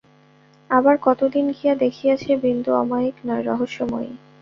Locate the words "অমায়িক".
2.73-3.15